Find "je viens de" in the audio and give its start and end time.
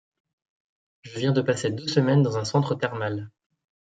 1.03-1.43